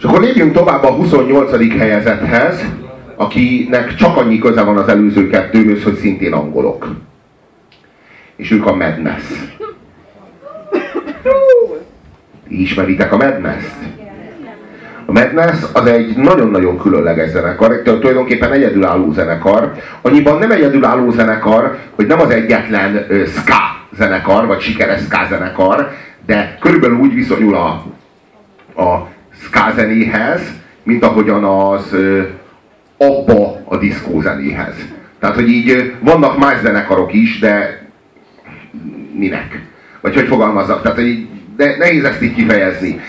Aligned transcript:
És 0.00 0.06
akkor 0.06 0.20
lépjünk 0.20 0.52
tovább 0.52 0.82
a 0.82 0.90
28. 0.90 1.78
helyezethez, 1.78 2.64
akinek 3.16 3.94
csak 3.94 4.16
annyi 4.16 4.38
köze 4.38 4.62
van 4.62 4.76
az 4.76 4.88
előző 4.88 5.28
kettőhöz, 5.28 5.82
hogy 5.82 5.94
szintén 5.94 6.32
angolok. 6.32 6.88
És 8.36 8.50
ők 8.50 8.66
a 8.66 8.74
Madness. 8.74 9.22
Ismeritek 12.48 13.12
a 13.12 13.16
Madness-t? 13.16 13.76
A 15.06 15.12
Madness 15.12 15.58
az 15.72 15.86
egy 15.86 16.16
nagyon-nagyon 16.16 16.78
különleges 16.78 17.30
zenekar, 17.30 17.82
tulajdonképpen 17.82 18.52
egyedülálló 18.52 19.12
zenekar. 19.12 19.72
Annyiban 20.02 20.38
nem 20.38 20.50
egyedülálló 20.50 21.10
zenekar, 21.10 21.78
hogy 21.94 22.06
nem 22.06 22.20
az 22.20 22.30
egyetlen 22.30 23.06
uh, 23.10 23.26
ska 23.26 23.86
zenekar, 23.96 24.46
vagy 24.46 24.60
sikeres 24.60 25.00
ska 25.00 25.26
zenekar, 25.28 25.90
de 26.26 26.56
körülbelül 26.60 26.96
úgy 26.96 27.14
viszonyul 27.14 27.54
a, 27.54 27.84
a 28.82 29.08
ska 29.42 29.72
zenéhez, 29.74 30.40
mint 30.82 31.04
ahogyan 31.04 31.44
az 31.44 31.96
abba 32.96 33.62
a 33.64 33.76
diszkó 33.76 34.20
zenéhez. 34.20 34.74
Tehát, 35.20 35.34
hogy 35.34 35.48
így 35.48 35.94
vannak 36.00 36.38
más 36.38 36.60
zenekarok 36.60 37.12
is, 37.12 37.38
de 37.38 37.82
minek? 39.12 39.60
Vagy 40.00 40.14
hogy 40.14 40.26
fogalmazzak? 40.26 40.82
Tehát, 40.82 40.98
hogy 40.98 41.28
de 41.56 41.76
nehéz 41.78 42.04
ezt 42.04 42.22
így 42.22 42.34
kifejezni. 42.34 43.00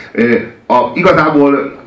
A, 0.67 0.91
igazából 0.94 1.80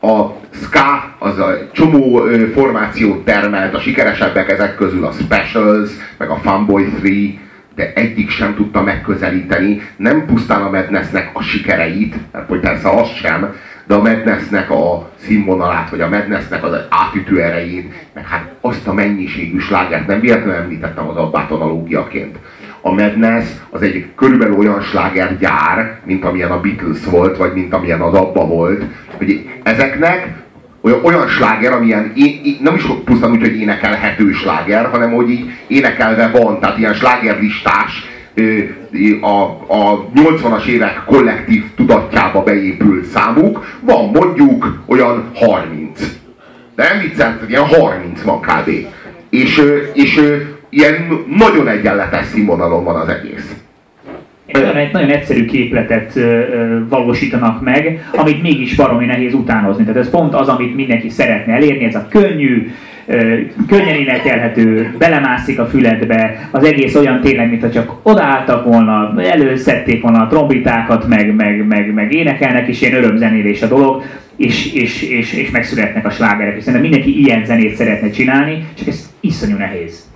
a 0.00 0.24
ska 0.62 1.14
az 1.18 1.38
a 1.38 1.68
csomó 1.72 2.22
formációt 2.54 3.24
termelt, 3.24 3.74
a 3.74 3.80
sikeresebbek 3.80 4.50
ezek 4.50 4.76
közül 4.76 5.04
a 5.04 5.12
Specials, 5.12 5.90
meg 6.16 6.30
a 6.30 6.36
Funboy 6.36 6.84
3, 6.84 7.40
de 7.74 7.92
egyik 7.94 8.30
sem 8.30 8.54
tudta 8.54 8.82
megközelíteni, 8.82 9.82
nem 9.96 10.26
pusztán 10.26 10.62
a 10.62 10.70
Madnessnek 10.70 11.30
a 11.32 11.42
sikereit, 11.42 12.14
mert 12.32 12.48
hogy 12.48 12.60
persze 12.60 12.88
az 12.88 13.08
sem, 13.08 13.54
de 13.90 13.96
a 13.96 14.02
Madnessnek 14.02 14.70
a 14.70 15.10
színvonalát, 15.16 15.90
vagy 15.90 16.00
a 16.00 16.08
Madnessnek 16.08 16.64
az 16.64 16.72
átütő 16.88 17.42
erejét, 17.42 17.92
meg 18.14 18.26
hát 18.26 18.52
azt 18.60 18.86
a 18.86 18.92
mennyiségű 18.92 19.58
slágert 19.58 20.06
nem 20.06 20.20
véletlenül 20.20 20.54
említettem 20.54 21.08
az 21.08 21.16
abbát 21.16 21.50
analógiaként. 21.50 22.36
A 22.80 22.92
Madness 22.92 23.44
az 23.70 23.82
egy 23.82 24.06
körülbelül 24.16 24.58
olyan 24.58 24.80
slágergyár, 24.80 26.00
mint 26.04 26.24
amilyen 26.24 26.50
a 26.50 26.60
Beatles 26.60 27.04
volt, 27.04 27.36
vagy 27.36 27.52
mint 27.52 27.72
amilyen 27.72 28.00
az 28.00 28.14
Abba 28.14 28.46
volt, 28.46 28.84
hogy 29.16 29.50
ezeknek 29.62 30.28
olyan, 30.80 31.04
olyan 31.04 31.28
sláger, 31.28 31.72
amilyen 31.72 32.12
én, 32.16 32.40
én, 32.44 32.56
nem 32.60 32.74
is 32.74 32.84
pusztán 33.04 33.30
úgy, 33.30 33.40
hogy 33.40 33.60
énekelhető 33.60 34.32
sláger, 34.32 34.86
hanem 34.86 35.12
hogy 35.12 35.30
így 35.30 35.50
énekelve 35.66 36.28
van, 36.28 36.60
tehát 36.60 36.78
ilyen 36.78 36.94
slágerlistás, 36.94 38.08
a, 39.20 39.42
a 39.66 40.08
80-as 40.14 40.66
évek 40.66 41.02
kollektív 41.06 41.64
tudatjába 41.76 42.42
beépült 42.42 43.04
számuk, 43.04 43.78
van 43.80 44.10
mondjuk 44.10 44.82
olyan 44.86 45.30
30. 45.34 46.00
De 46.74 46.88
nem 46.88 47.00
viccelt, 47.00 47.48
ilyen 47.48 47.66
30 47.66 48.22
van 48.22 48.40
kb. 48.40 48.70
És, 49.30 49.62
és 49.92 50.20
ilyen 50.68 51.24
nagyon 51.36 51.68
egyenletes 51.68 52.26
színvonalon 52.26 52.84
van 52.84 52.96
az 52.96 53.08
egész. 53.08 53.54
Egy 54.46 54.60
nagyon, 54.60 54.76
egy 54.76 54.92
nagyon 54.92 55.10
egyszerű 55.10 55.44
képletet 55.44 56.18
valósítanak 56.88 57.62
meg, 57.62 58.08
amit 58.12 58.42
mégis 58.42 58.74
baromi 58.74 59.06
nehéz 59.06 59.34
utánozni. 59.34 59.84
Tehát 59.84 60.00
ez 60.00 60.10
pont 60.10 60.34
az, 60.34 60.48
amit 60.48 60.74
mindenki 60.74 61.08
szeretne 61.08 61.52
elérni, 61.52 61.84
ez 61.84 61.94
a 61.94 62.06
könnyű, 62.10 62.70
könnyen 63.68 63.94
énekelhető, 63.94 64.94
belemászik 64.98 65.58
a 65.58 65.66
füledbe, 65.66 66.48
az 66.50 66.64
egész 66.64 66.94
olyan 66.94 67.20
tényleg, 67.20 67.50
mintha 67.50 67.70
csak 67.70 67.92
odaálltak 68.02 68.64
volna, 68.64 69.14
előszedték 69.22 70.02
volna 70.02 70.22
a 70.22 70.26
trombitákat, 70.26 71.08
meg, 71.08 71.34
meg, 71.34 71.66
meg, 71.66 71.92
meg 71.94 72.12
énekelnek, 72.12 72.68
és 72.68 72.80
ilyen 72.80 72.94
örömzenélés 72.94 73.62
a 73.62 73.66
dolog, 73.66 74.02
és, 74.36 74.72
és, 74.72 75.02
és, 75.02 75.32
és 75.32 75.50
megszületnek 75.50 76.06
a 76.06 76.10
slágerek. 76.10 76.56
És 76.56 76.62
szerintem 76.62 76.90
mindenki 76.90 77.20
ilyen 77.20 77.44
zenét 77.44 77.76
szeretne 77.76 78.10
csinálni, 78.10 78.66
csak 78.78 78.86
ez 78.88 79.10
iszonyú 79.20 79.56
nehéz. 79.56 80.08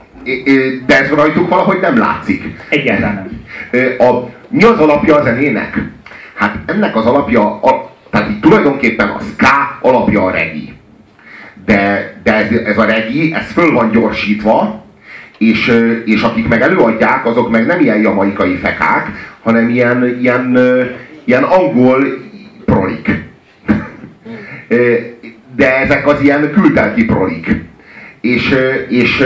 De 0.86 1.00
ez 1.00 1.10
rajtuk 1.10 1.48
valahogy 1.48 1.80
nem 1.80 1.98
látszik. 1.98 2.42
Egyáltalán 2.68 3.14
nem. 3.14 4.08
A, 4.08 4.30
mi 4.48 4.62
az 4.62 4.78
alapja 4.78 5.16
a 5.16 5.22
zenének? 5.22 5.82
Hát 6.34 6.58
ennek 6.66 6.96
az 6.96 7.06
alapja, 7.06 7.60
a, 7.60 7.92
tehát 8.10 8.30
így 8.30 8.40
tulajdonképpen 8.40 9.08
a 9.08 9.18
ska 9.20 9.78
alapja 9.80 10.24
a 10.24 10.30
regi. 10.30 10.73
De, 11.64 12.14
de 12.22 12.34
ez, 12.34 12.58
ez 12.58 12.78
a 12.78 12.84
regi, 12.84 13.34
ez 13.34 13.52
föl 13.52 13.72
van 13.72 13.90
gyorsítva, 13.90 14.84
és, 15.38 15.72
és 16.04 16.22
akik 16.22 16.48
meg 16.48 16.62
előadják, 16.62 17.26
azok 17.26 17.50
meg 17.50 17.66
nem 17.66 17.80
ilyen 17.80 18.00
jamaikai 18.00 18.56
fekák, 18.56 19.10
hanem 19.42 19.68
ilyen, 19.68 20.18
ilyen, 20.20 20.58
ilyen 21.24 21.42
angol 21.42 22.04
prolik. 22.64 23.10
De 25.56 25.76
ezek 25.76 26.06
az 26.06 26.20
ilyen 26.20 26.50
kültelki 26.52 27.04
prolik. 27.04 27.62
És, 28.20 28.54
és 28.88 29.24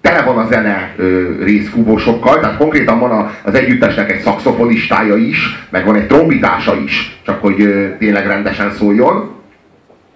tele 0.00 0.22
van 0.22 0.38
a 0.38 0.46
zene 0.46 0.94
részfúvósokkal, 1.42 2.40
tehát 2.40 2.56
konkrétan 2.56 2.98
van 2.98 3.30
az 3.42 3.54
együttesnek 3.54 4.12
egy 4.12 4.20
szakszofonistája 4.20 5.16
is, 5.16 5.66
meg 5.70 5.84
van 5.84 5.96
egy 5.96 6.06
trombitása 6.06 6.76
is, 6.84 7.18
csak 7.24 7.40
hogy 7.40 7.56
tényleg 7.98 8.26
rendesen 8.26 8.72
szóljon. 8.72 9.30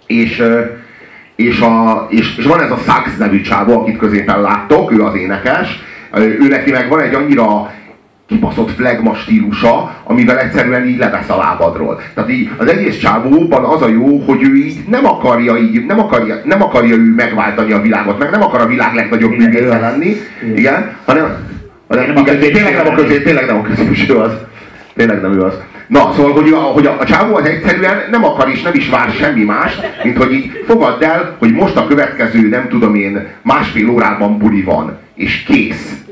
És, 0.07 0.43
és, 1.47 1.61
a, 1.61 2.07
és, 2.11 2.37
és 2.37 2.45
van 2.45 2.63
ez 2.63 2.71
a 2.71 2.79
Sax 2.87 3.17
nevű 3.19 3.41
csávó, 3.41 3.81
akit 3.81 3.99
középen 3.99 4.41
láttok, 4.41 4.93
ő 4.93 5.03
az 5.03 5.15
énekes, 5.15 5.83
ő 6.15 6.49
neki 6.49 6.71
meg 6.71 6.89
van 6.89 7.01
egy 7.01 7.15
annyira 7.15 7.71
kibaszott 8.27 8.71
flagma 8.71 9.15
stílusa, 9.15 9.95
amivel 10.05 10.39
egyszerűen 10.39 10.87
így 10.87 10.99
levesz 10.99 11.29
a 11.29 11.37
lábadról. 11.37 12.01
Tehát 12.15 12.31
így 12.31 12.51
az 12.57 12.67
egész 12.67 12.99
csávóban 12.99 13.65
az 13.65 13.83
a 13.83 13.89
jó, 13.89 14.19
hogy 14.19 14.43
ő 14.43 14.55
így 14.55 14.77
nem 14.89 15.07
akarja 15.07 15.57
így, 15.57 15.87
nem 15.87 15.99
akarja, 15.99 16.41
nem 16.45 16.63
akarja 16.63 16.95
ő 16.95 17.15
megváltani 17.17 17.73
a 17.73 17.81
világot, 17.81 18.19
meg 18.19 18.31
nem 18.31 18.43
akar 18.43 18.61
a 18.61 18.67
világ 18.67 18.95
legnagyobb 18.95 19.37
művésze 19.37 19.79
lenni, 19.79 20.17
igen, 20.55 20.97
hanem, 21.05 21.37
hanem 21.89 22.13
nem 22.13 22.17
igen, 22.17 22.39
tényleg 22.39 22.77
nem 22.77 22.87
a 22.87 22.95
közé, 22.95 23.23
tényleg 23.23 23.47
nem 23.47 23.57
a 23.57 23.63
középső 23.63 24.15
az. 24.15 24.33
Tényleg 24.95 25.21
nem 25.21 25.33
ő 25.33 25.43
az. 25.43 25.55
Na, 25.93 26.13
szóval, 26.17 26.33
hogy 26.33 26.53
a, 26.53 26.57
hogy 26.57 26.87
a, 26.87 26.97
a 27.01 27.05
csávó 27.05 27.37
az 27.37 27.45
egyszerűen 27.45 28.03
nem 28.11 28.25
akar 28.25 28.49
és 28.49 28.63
nem 28.63 28.75
is 28.75 28.89
vár 28.89 29.11
semmi 29.11 29.45
más, 29.45 29.79
mint 30.03 30.17
hogy 30.17 30.33
így 30.33 30.65
fogadd 30.67 31.03
el, 31.03 31.37
hogy 31.39 31.53
most 31.53 31.77
a 31.77 31.87
következő, 31.87 32.49
nem 32.49 32.69
tudom 32.69 32.95
én, 32.95 33.27
másfél 33.43 33.91
órában 33.91 34.39
buli 34.39 34.63
van, 34.63 34.99
és 35.15 35.43
kész 35.43 36.03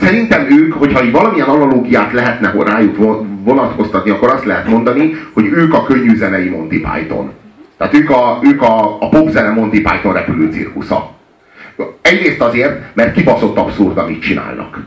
szerintem 0.00 0.46
ők, 0.50 0.72
hogyha 0.72 1.04
így 1.04 1.12
valamilyen 1.12 1.48
analógiát 1.48 2.12
lehetne 2.12 2.52
rájuk 2.64 2.96
vonatkoztatni, 3.44 4.10
akkor 4.10 4.30
azt 4.30 4.44
lehet 4.44 4.68
mondani, 4.68 5.16
hogy 5.32 5.44
ők 5.44 5.74
a 5.74 5.84
könnyű 5.84 6.16
zenei 6.16 6.48
Monty 6.48 6.80
Python. 6.80 7.32
Tehát 7.78 7.94
ők 7.94 8.10
a, 8.10 8.38
ők 8.42 8.62
a, 8.62 8.96
a 9.00 9.08
popzene 9.08 9.50
Monty 9.50 9.80
Python 9.80 10.12
repülő 10.12 10.50
cirkusza. 10.52 11.10
Egyrészt 12.02 12.40
azért, 12.40 12.94
mert 12.94 13.12
kibaszott 13.12 13.56
abszurd, 13.56 13.98
amit 13.98 14.22
csinálnak. 14.22 14.78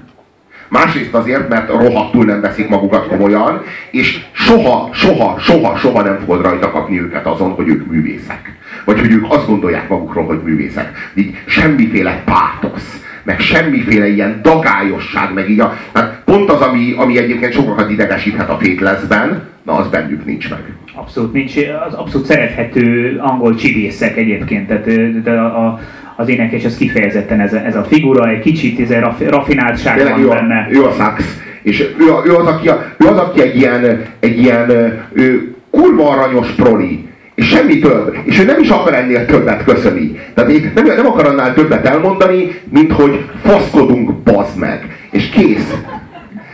Másrészt 0.72 1.14
azért, 1.14 1.50
mert 1.50 1.70
rohadtul 1.70 2.26
nem 2.26 2.42
veszik 2.42 2.70
magukat 2.70 3.08
komolyan, 3.08 3.64
és 3.92 4.22
soha, 4.32 4.90
soha, 4.94 5.40
soha, 5.40 5.78
soha 5.78 6.02
nem 6.02 6.20
fogod 6.20 6.42
rajta 6.42 6.72
kapni 6.72 7.00
őket 7.00 7.26
azon, 7.26 7.52
hogy 7.52 7.68
ők 7.68 7.92
művészek. 7.92 8.56
Vagy 8.86 9.00
hogy 9.00 9.12
ők 9.12 9.26
azt 9.32 9.48
gondolják 9.48 9.90
magukról, 9.90 10.26
hogy 10.26 10.42
művészek. 10.44 11.12
Így 11.14 11.38
semmiféle 11.46 12.22
pátosz 12.26 13.02
meg 13.24 13.40
semmiféle 13.40 14.08
ilyen 14.08 14.40
dagályosság, 14.44 15.34
meg 15.34 15.50
így 15.50 15.60
a, 15.60 15.78
hát 15.94 16.22
pont 16.26 16.50
az, 16.50 16.62
ami, 16.62 16.94
ami 16.98 17.18
egyébként 17.18 17.54
sokakat 17.54 17.90
idegesíthet 17.90 18.50
a 18.50 18.58
fétleszben, 18.58 19.50
na 19.64 19.74
az 19.74 19.88
bennük 19.88 20.26
nincs 20.26 20.50
meg. 20.50 20.60
Abszolút 20.96 21.34
nincs, 21.34 21.54
az 21.88 21.94
abszolút 21.94 22.28
szerethető 22.28 23.18
angol 23.22 23.56
csibészek 23.56 24.18
egyébként, 24.18 24.68
tehát 24.68 25.22
de 25.22 25.32
a, 25.32 25.66
a 25.66 25.80
az 26.16 26.30
énekes, 26.30 26.64
ez 26.64 26.78
kifejezetten 26.78 27.40
ez 27.40 27.54
a, 27.54 27.66
ez 27.66 27.76
a 27.76 27.84
figura, 27.84 28.30
egy 28.30 28.40
kicsit 28.40 28.80
ez 28.80 29.04
a 29.04 29.16
rafináltság 29.30 29.96
Tényleg 29.96 30.14
van 30.14 30.24
ő 30.24 30.28
benne. 30.28 30.68
A, 30.70 30.74
ő 30.74 30.84
a 30.84 30.92
sax, 30.92 31.24
és 31.62 31.80
ő, 31.80 32.06
ő, 32.26 32.36
az, 32.36 32.46
aki, 32.48 32.70
ő 32.98 33.08
az, 33.08 33.18
aki 33.18 33.42
egy 33.42 33.56
ilyen, 33.56 34.02
egy 34.20 34.40
ilyen 34.40 34.70
ő, 35.14 35.56
kurva 35.70 36.10
aranyos 36.10 36.50
proli, 36.52 37.10
és 37.36 37.48
semmi 37.48 37.80
több. 37.80 38.16
És 38.24 38.40
ő 38.40 38.46
nem 38.46 38.60
is 38.62 38.70
akar 38.70 38.94
ennél 38.94 39.26
többet 39.26 39.64
köszöni. 39.64 40.20
Tehát 40.34 40.52
én 40.52 40.72
nem, 40.76 40.86
nem 40.86 41.06
akar 41.06 41.26
annál 41.26 41.54
többet 41.54 41.86
elmondani, 41.86 42.62
mint 42.70 42.92
hogy 42.92 43.26
faszkodunk, 43.44 44.14
bazd 44.14 44.58
meg. 44.58 44.98
És 45.12 45.30
kész. 45.30 45.74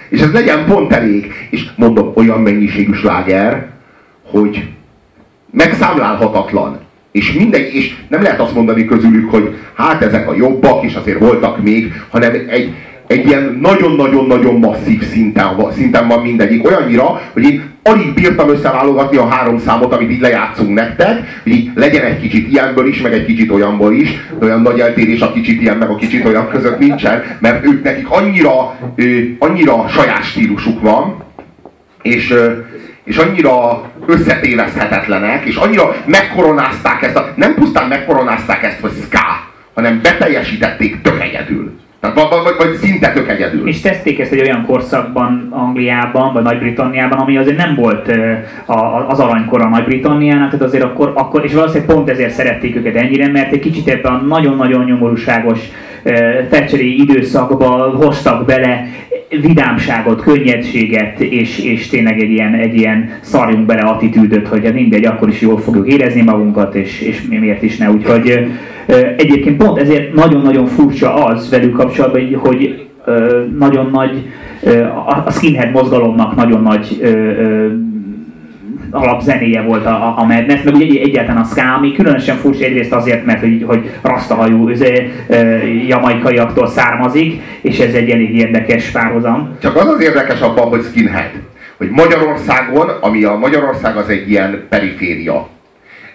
És 0.09 0.21
ez 0.21 0.31
legyen 0.31 0.65
pont 0.65 0.93
elég. 0.93 1.33
És 1.49 1.65
mondom, 1.75 2.11
olyan 2.15 2.41
mennyiségű 2.41 2.93
sláger, 2.93 3.67
hogy 4.31 4.67
megszámlálhatatlan. 5.51 6.79
És 7.11 7.33
mindegy, 7.33 7.75
és 7.75 7.95
nem 8.07 8.21
lehet 8.21 8.39
azt 8.39 8.53
mondani 8.53 8.85
közülük, 8.85 9.31
hogy 9.31 9.55
hát 9.73 10.01
ezek 10.01 10.29
a 10.29 10.35
jobbak, 10.35 10.83
és 10.83 10.95
azért 10.95 11.19
voltak 11.19 11.63
még, 11.63 11.93
hanem 12.09 12.31
egy, 12.47 12.73
egy 13.07 13.25
ilyen 13.27 13.57
nagyon-nagyon-nagyon 13.61 14.59
masszív 14.59 15.03
szinten, 15.03 15.45
szinten 15.71 16.07
van 16.07 16.21
mindegyik. 16.21 16.65
Olyannyira, 16.65 17.21
hogy 17.33 17.43
én 17.43 17.63
alig 17.83 18.13
bírtam 18.13 18.49
összeválogatni 18.49 19.17
a 19.17 19.27
három 19.27 19.59
számot, 19.59 19.93
amit 19.93 20.11
így 20.11 20.21
lejátszunk 20.21 20.73
nektek, 20.73 21.41
hogy 21.43 21.51
így 21.51 21.71
legyen 21.75 22.03
egy 22.03 22.19
kicsit 22.19 22.51
ilyenből 22.51 22.87
is, 22.87 23.01
meg 23.01 23.13
egy 23.13 23.25
kicsit 23.25 23.51
olyanból 23.51 23.93
is, 23.93 24.09
olyan 24.41 24.61
nagy 24.61 24.79
eltérés 24.79 25.19
a 25.19 25.31
kicsit 25.31 25.61
ilyen, 25.61 25.77
meg 25.77 25.89
a 25.89 25.95
kicsit 25.95 26.25
olyan 26.25 26.47
között 26.49 26.79
nincsen, 26.79 27.23
mert 27.39 27.65
ők 27.65 27.83
nekik 27.83 28.09
annyira, 28.09 28.77
annyira 29.39 29.87
saját 29.87 30.23
stílusuk 30.23 30.81
van, 30.81 31.25
és, 32.07 32.33
és 33.03 33.17
annyira 33.17 33.81
összetéveszthetetlenek, 34.05 35.45
és 35.45 35.55
annyira 35.55 35.95
megkoronázták 36.05 37.01
ezt, 37.01 37.15
a, 37.15 37.33
nem 37.35 37.53
pusztán 37.53 37.87
megkoronázták 37.87 38.63
ezt, 38.63 38.79
hogy 38.79 38.91
ska, 38.91 39.47
hanem 39.73 39.99
beteljesítették 40.01 41.01
tök 41.01 41.21
egyedül. 41.21 41.71
Tehát 41.99 42.15
vagy, 42.15 42.43
vagy, 42.43 42.55
vagy 42.57 42.75
szinte 42.75 43.11
tök 43.11 43.29
egyedül. 43.29 43.67
És 43.67 43.81
tették 43.81 44.19
ezt 44.19 44.31
egy 44.31 44.41
olyan 44.41 44.65
korszakban 44.65 45.47
Angliában, 45.51 46.33
vagy 46.33 46.43
Nagy-Britanniában, 46.43 47.19
ami 47.19 47.37
azért 47.37 47.57
nem 47.57 47.75
volt 47.75 48.11
az 49.07 49.19
aranykor 49.19 49.61
a 49.61 49.69
Nagy-Britanniának, 49.69 50.49
tehát 50.49 50.65
azért 50.65 50.83
akkor, 50.83 51.11
akkor, 51.15 51.45
és 51.45 51.53
valószínűleg 51.53 51.95
pont 51.95 52.09
ezért 52.09 52.33
szerették 52.33 52.75
őket 52.75 52.95
ennyire, 52.95 53.27
mert 53.27 53.51
egy 53.51 53.59
kicsit 53.59 53.87
ebben 53.87 54.13
a 54.13 54.21
nagyon-nagyon 54.21 54.83
nyomorúságos 54.83 55.59
Thatcheri 56.49 57.01
időszakba 57.01 57.67
hoztak 57.89 58.45
bele 58.45 58.87
vidámságot, 59.29 60.21
könnyedséget, 60.21 61.19
és, 61.19 61.59
és 61.59 61.87
tényleg 61.87 62.19
egy 62.19 62.31
ilyen, 62.31 62.53
egy 62.53 62.75
ilyen 62.75 63.09
szarjunk 63.21 63.65
bele 63.65 63.81
attitűdöt, 63.81 64.47
hogy 64.47 64.65
hát 64.65 64.73
mindegy, 64.73 65.05
akkor 65.05 65.29
is 65.29 65.41
jól 65.41 65.57
fogjuk 65.59 65.87
érezni 65.87 66.21
magunkat, 66.21 66.75
és, 66.75 67.01
és 67.01 67.21
miért 67.29 67.63
is 67.63 67.77
ne. 67.77 67.91
Úgyhogy 67.91 68.47
egyébként 69.17 69.57
pont 69.63 69.79
ezért 69.79 70.13
nagyon-nagyon 70.13 70.65
furcsa 70.65 71.13
az 71.25 71.49
velük 71.49 71.73
kapcsolatban, 71.73 72.21
hogy, 72.21 72.35
hogy 72.35 72.87
nagyon 73.57 73.89
nagy, 73.91 74.25
a 75.25 75.31
skinhead 75.31 75.71
mozgalomnak 75.71 76.35
nagyon 76.35 76.61
nagy 76.61 77.01
alapzenéje 78.91 79.61
volt 79.61 79.85
a, 79.85 79.89
a, 79.89 80.13
a 80.17 80.23
Madness, 80.23 80.63
meg 80.63 80.73
ugye 80.73 81.01
egyáltalán 81.01 81.41
a 81.41 81.45
ska, 81.45 81.73
ami 81.73 81.91
különösen 81.91 82.35
furcsa 82.35 82.63
egyrészt 82.63 82.93
azért, 82.93 83.25
mert 83.25 83.39
hogy, 83.39 83.63
hogy 83.67 83.91
rasztahajú 84.01 84.69
jamaikaiaktól 85.87 86.67
származik, 86.67 87.41
és 87.61 87.79
ez 87.79 87.93
egy 87.93 88.09
elég 88.09 88.35
érdekes 88.35 88.89
párhuzam. 88.89 89.55
Csak 89.61 89.75
az 89.75 89.87
az 89.87 90.01
érdekes 90.01 90.39
abban, 90.39 90.67
hogy 90.67 90.83
skinhead, 90.83 91.31
hogy 91.77 91.89
Magyarországon, 91.89 92.89
ami 93.01 93.23
a 93.23 93.37
Magyarország 93.37 93.97
az 93.97 94.09
egy 94.09 94.29
ilyen 94.29 94.65
periféria, 94.69 95.47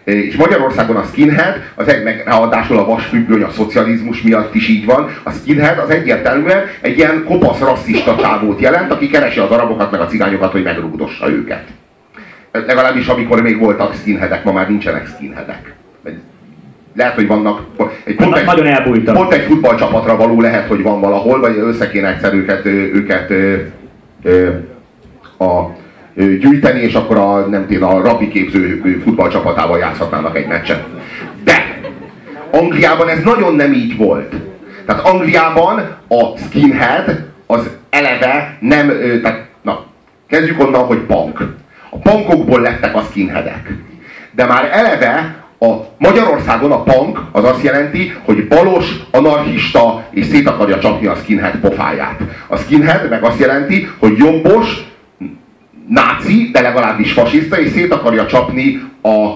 és 0.05 0.37
Magyarországon 0.37 0.97
a 0.97 1.03
skinhead, 1.03 1.55
az 1.75 1.89
egy, 1.89 2.03
meg 2.03 2.23
ráadásul 2.27 2.79
a 2.79 2.85
vasfüggöny 2.85 3.43
a 3.43 3.51
szocializmus 3.51 4.23
miatt 4.23 4.55
is 4.55 4.69
így 4.69 4.85
van, 4.85 5.09
a 5.23 5.31
skinhead 5.31 5.79
az 5.79 5.91
egyértelműen 5.91 6.63
egy 6.81 6.97
ilyen 6.97 7.25
kopasz 7.25 7.59
rasszista 7.59 8.17
csávót 8.17 8.61
jelent, 8.61 8.93
aki 8.93 9.09
keresi 9.09 9.39
az 9.39 9.51
arabokat 9.51 9.91
meg 9.91 10.01
a 10.01 10.07
cigányokat, 10.07 10.53
hogy 10.53 10.63
megrúgdossa 10.63 11.31
őket. 11.31 11.65
Legalábbis 12.53 13.07
amikor 13.07 13.43
még 13.43 13.59
voltak 13.59 13.95
skinheadek, 13.95 14.45
ma 14.45 14.53
már 14.53 14.69
nincsenek 14.69 15.07
skinheadek. 15.07 15.75
Lehet, 16.95 17.15
hogy 17.15 17.27
vannak. 17.27 17.61
Egy, 18.05 18.15
pont, 18.15 18.37
egy, 18.37 18.45
nagyon 18.45 18.67
elbújtak. 18.67 19.15
pont 19.15 19.33
egy 19.33 19.43
futballcsapatra 19.43 20.17
való 20.17 20.41
lehet, 20.41 20.69
hogy 20.69 20.83
van 20.83 21.01
valahol, 21.01 21.41
vagy 21.41 21.57
össze 21.57 21.89
kéne 21.89 22.09
egyszer 22.09 22.35
őket, 22.35 22.65
őket 22.67 23.31
ö, 23.31 23.55
ö, 24.23 24.49
a, 25.39 25.71
ö, 26.15 26.37
gyűjteni, 26.37 26.81
és 26.81 26.95
akkor 26.95 27.17
a, 27.17 27.47
nem 27.47 27.67
tudom, 27.67 27.95
a 27.95 28.03
rapi 28.03 28.29
képző 28.29 28.83
futballcsapatával 29.05 29.79
játszhatnának 29.79 30.37
egy 30.37 30.47
meccset. 30.47 30.85
De 31.45 31.81
Angliában 32.51 33.09
ez 33.09 33.23
nagyon 33.23 33.55
nem 33.55 33.73
így 33.73 33.97
volt. 33.97 34.35
Tehát 34.87 35.07
Angliában 35.07 35.79
a 36.09 36.39
skinhead 36.39 37.25
az 37.47 37.71
eleve 37.91 38.57
nem, 38.61 38.89
tehát 39.23 39.47
na, 39.63 39.85
kezdjük 40.27 40.61
onnan, 40.61 40.85
hogy 40.85 40.99
punk. 40.99 41.61
A 41.95 41.99
punkokból 41.99 42.61
lettek 42.61 42.97
a 42.97 43.03
skinheadek. 43.11 43.73
De 44.31 44.47
már 44.47 44.69
eleve 44.73 45.45
a 45.59 45.67
Magyarországon 45.99 46.73
a 46.73 46.83
punk 46.83 47.21
az 47.33 47.45
azt 47.45 47.63
jelenti, 47.63 48.15
hogy 48.25 48.49
balos, 48.49 48.97
anarchista 49.11 50.05
és 50.11 50.27
szét 50.27 50.49
akarja 50.49 50.79
csapni 50.79 51.07
a 51.07 51.15
skinhead 51.15 51.57
pofáját. 51.57 52.21
A 52.47 52.57
skinhead 52.57 53.09
meg 53.09 53.23
azt 53.23 53.41
jelenti, 53.41 53.89
hogy 53.99 54.17
jobbos, 54.17 54.83
náci, 55.89 56.49
de 56.53 56.61
legalábbis 56.61 57.13
fasiszta, 57.13 57.61
és 57.61 57.71
szét 57.71 57.93
akarja 57.93 58.27
csapni 58.27 58.83
a 59.03 59.29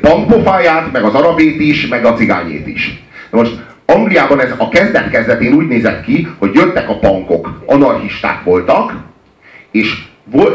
punk 0.00 0.26
pofáját, 0.26 0.92
meg 0.92 1.02
az 1.02 1.14
arabét 1.14 1.60
is, 1.60 1.88
meg 1.88 2.04
a 2.04 2.14
cigányét 2.14 2.66
is. 2.66 3.02
De 3.30 3.36
most 3.36 3.58
Angliában 3.86 4.40
ez 4.40 4.54
a 4.56 4.68
kezdet-kezdetén 4.68 5.52
úgy 5.52 5.66
nézett 5.66 6.04
ki, 6.04 6.28
hogy 6.38 6.54
jöttek 6.54 6.88
a 6.88 6.98
pankok, 6.98 7.62
anarchisták 7.66 8.44
voltak, 8.44 8.96
és 9.70 10.08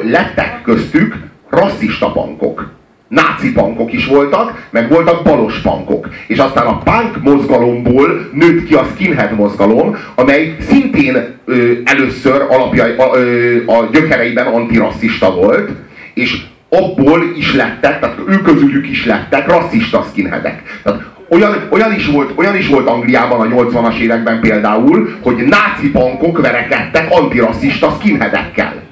lettek 0.04 0.62
köztük 0.64 1.16
rasszista 1.50 2.12
bankok. 2.14 2.74
Náci 3.08 3.52
bankok 3.52 3.94
is 3.94 4.06
voltak, 4.06 4.68
meg 4.70 4.90
voltak 4.90 5.24
balos 5.24 5.62
bankok. 5.62 6.10
És 6.28 6.38
aztán 6.38 6.66
a 6.66 6.78
punk 6.78 7.24
mozgalomból 7.24 8.30
nőtt 8.34 8.66
ki 8.66 8.74
a 8.74 8.88
skinhead 8.94 9.36
mozgalom, 9.36 9.98
amely 10.16 10.56
szintén 10.60 11.38
ö, 11.46 11.72
először 11.84 12.46
alapjai, 12.50 12.96
a, 12.98 13.18
ö, 13.18 13.58
a 13.66 13.90
gyökereiben 13.92 14.48
antirasszista 14.48 15.36
volt, 15.36 15.70
és 16.14 16.42
abból 16.70 17.24
is 17.38 17.54
lettek, 17.54 18.00
tehát 18.00 18.18
ők 18.28 18.44
közülük 18.44 18.90
is 18.90 19.06
lettek 19.06 19.48
rasszista 19.48 20.06
skinheadek. 20.12 20.82
Tehát 20.84 21.02
olyan, 21.30 21.68
olyan, 21.70 21.94
is 21.94 22.08
volt, 22.08 22.32
olyan 22.36 22.56
is 22.56 22.68
volt 22.68 22.88
Angliában 22.88 23.52
a 23.52 23.56
80-as 23.56 23.98
években 23.98 24.40
például, 24.40 25.18
hogy 25.22 25.36
náci 25.36 25.92
bankok 25.92 26.42
verekedtek 26.42 27.08
antirasszista 27.10 27.98
skinheadekkel. 28.00 28.85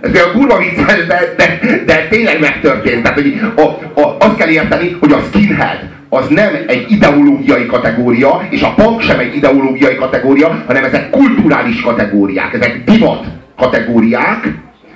Ez 0.00 0.14
a 0.14 0.30
kurva 0.32 0.58
vicces, 0.58 1.06
de, 1.06 1.34
de, 1.36 1.58
de 1.86 2.06
tényleg 2.10 2.40
megtörtént. 2.40 3.02
Tehát, 3.02 3.20
hogy 3.20 3.40
a, 3.56 3.60
a, 4.00 4.16
azt 4.18 4.36
kell 4.36 4.48
érteni, 4.48 4.96
hogy 5.00 5.12
a 5.12 5.20
skinhead 5.28 5.78
az 6.08 6.28
nem 6.28 6.54
egy 6.66 6.84
ideológiai 6.88 7.66
kategória, 7.66 8.46
és 8.50 8.62
a 8.62 8.74
punk 8.74 9.00
sem 9.00 9.18
egy 9.18 9.36
ideológiai 9.36 9.94
kategória, 9.94 10.62
hanem 10.66 10.84
ezek 10.84 11.10
kulturális 11.10 11.80
kategóriák, 11.80 12.54
ezek 12.54 12.84
divat 12.84 13.24
kategóriák, 13.56 14.52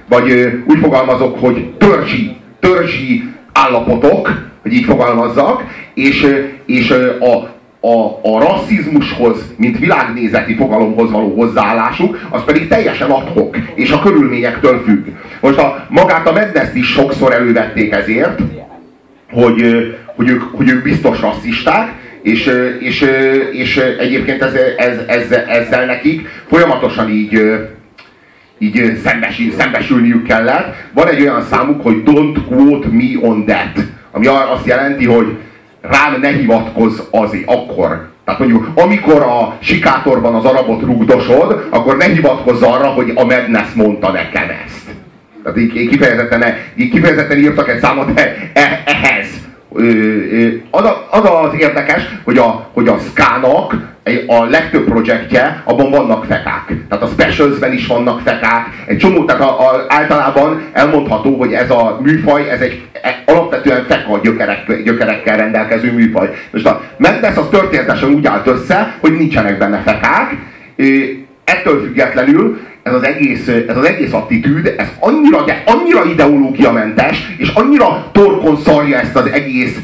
vagy 0.09 0.62
úgy 0.67 0.79
fogalmazok, 0.79 1.39
hogy 1.41 1.71
törzsi, 1.79 2.37
törzsi 2.61 3.25
állapotok, 3.53 4.43
hogy 4.62 4.73
így 4.73 4.85
fogalmazzak, 4.85 5.62
és, 5.95 6.27
és 6.67 6.91
a, 7.21 7.54
a, 7.84 8.20
a 8.22 8.40
rasszizmushoz, 8.40 9.54
mint 9.56 9.78
világnézeti 9.78 10.54
fogalomhoz 10.54 11.10
való 11.10 11.34
hozzáállásuk, 11.34 12.26
az 12.31 12.44
pedig 12.44 12.69
teljesen 12.69 13.10
adhok, 13.10 13.56
és 13.75 13.90
a 13.90 14.00
körülményektől 14.00 14.82
függ. 14.84 15.06
Most 15.40 15.58
a, 15.58 15.86
magát 15.88 16.28
a 16.28 16.32
medneszt 16.32 16.75
is 16.75 16.86
sokszor 16.86 17.32
elővették 17.32 17.92
ezért, 17.92 18.40
hogy, 19.32 19.62
hogy, 20.06 20.28
ők, 20.28 20.42
hogy 20.42 20.69
ők 20.69 20.82
biztos 20.82 21.20
rasszisták, 21.20 21.92
és, 22.22 22.50
és, 22.78 23.06
és 23.52 23.76
egyébként 23.98 24.42
ez, 24.42 24.54
ez, 24.76 24.98
ez, 25.06 25.31
ezzel 25.31 25.86
nekik 25.86 26.28
folyamatosan 26.48 27.10
így, 27.10 27.60
így 28.58 29.00
szembesül, 29.04 29.52
szembesülniük 29.58 30.26
kellett. 30.26 30.75
Van 30.92 31.08
egy 31.08 31.20
olyan 31.20 31.42
számuk, 31.42 31.82
hogy 31.82 32.02
don't 32.04 32.36
quote 32.48 32.88
me 32.90 33.28
on 33.28 33.44
that, 33.44 33.84
ami 34.10 34.26
azt 34.26 34.67
jelenti, 34.67 35.05
hogy 35.05 35.36
rám 35.91 36.20
ne 36.20 36.29
hivatkozz 36.29 37.00
azért 37.10 37.48
akkor. 37.48 38.08
Tehát 38.24 38.41
mondjuk, 38.41 38.69
amikor 38.74 39.22
a 39.22 39.56
sikátorban 39.60 40.34
az 40.34 40.44
arabot 40.44 40.82
rugdosod, 40.82 41.67
akkor 41.70 41.96
ne 41.96 42.05
hivatkozz 42.05 42.62
arra, 42.62 42.86
hogy 42.86 43.12
a 43.14 43.24
Madness 43.24 43.72
mondta 43.74 44.10
nekem 44.10 44.48
ezt. 44.64 44.94
Tehát 45.43 45.58
így 45.58 45.88
kifejezetten, 45.88 46.44
így 46.76 46.91
kifejezetten 46.91 47.38
írtak 47.38 47.69
egy 47.69 47.81
számot 47.81 48.20
e, 48.20 48.50
e, 48.53 48.82
ehhez. 48.84 49.26
Az, 50.70 50.84
az 51.10 51.22
az 51.24 51.55
érdekes, 51.58 52.03
hogy 52.24 52.38
a, 52.38 52.69
hogy 52.72 52.88
a 52.88 52.98
Skának 52.98 53.94
a 54.27 54.44
legtöbb 54.44 54.84
projektje, 54.84 55.63
abban 55.65 55.91
vannak 55.91 56.25
fekák. 56.25 56.73
Tehát 56.89 57.05
a 57.05 57.06
specialsben 57.06 57.73
is 57.73 57.87
vannak 57.87 58.20
fekák. 58.20 58.67
Egy 58.87 58.99
csomó, 58.99 59.25
tehát 59.25 59.43
a, 59.43 59.61
a, 59.61 59.84
általában 59.89 60.63
elmondható, 60.73 61.37
hogy 61.37 61.53
ez 61.53 61.70
a 61.70 61.99
műfaj, 62.03 62.51
ez 62.51 62.61
egy 62.61 62.82
e, 63.03 63.23
alapvetően 63.27 63.84
feka 63.89 64.20
gyökerek, 64.23 64.82
gyökerekkel 64.82 65.37
rendelkező 65.37 65.93
műfaj. 65.93 66.31
Most 66.51 66.67
a 66.67 66.82
Mendes 66.96 67.37
az 67.37 67.46
történetesen 67.51 68.08
úgy 68.08 68.27
állt 68.27 68.46
össze, 68.46 68.96
hogy 69.01 69.13
nincsenek 69.13 69.58
benne 69.58 69.82
fekák, 69.84 70.37
ettől 71.44 71.82
függetlenül 71.82 72.58
ez 72.82 72.94
az 72.94 73.03
egész, 73.03 73.49
ez 73.49 73.77
az 73.77 73.84
egész 73.84 74.13
attitűd, 74.13 74.75
ez 74.77 74.89
annyira, 74.99 75.44
de 75.44 75.63
annyira 75.67 76.05
ideológiamentes, 76.05 77.34
és 77.37 77.49
annyira 77.49 78.11
torkon 78.13 78.56
szarja 78.56 78.99
ezt 78.99 79.17
az 79.17 79.27
egész 79.27 79.79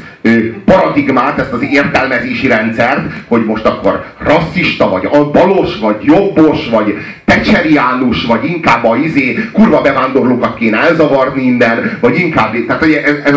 paradigmát, 0.65 1.39
ezt 1.39 1.53
az 1.53 1.63
értelmezési 1.71 2.47
rendszert, 2.47 3.01
hogy 3.27 3.45
most 3.45 3.65
akkor 3.65 4.03
rasszista, 4.19 4.89
vagy 4.89 5.09
balos, 5.31 5.77
vagy 5.79 5.95
jobbos, 6.01 6.69
vagy 6.69 6.95
tecseriánus, 7.25 8.25
vagy 8.25 8.45
inkább 8.45 8.83
a 8.83 8.95
izé, 8.95 9.37
kurva 9.51 9.81
bevándorlókat 9.81 10.55
kéne 10.55 10.77
elzavarni 10.77 11.41
innen, 11.41 11.97
vagy 11.99 12.15
inkább, 12.19 12.65
tehát 12.65 12.81
hogy 12.81 12.93
ez, 12.93 13.15
ez 13.23 13.35